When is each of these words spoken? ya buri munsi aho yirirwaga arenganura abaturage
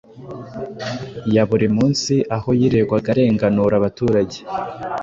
ya 1.33 1.43
buri 1.49 1.67
munsi 1.77 2.13
aho 2.35 2.49
yirirwaga 2.59 3.07
arenganura 3.13 3.73
abaturage 3.77 4.37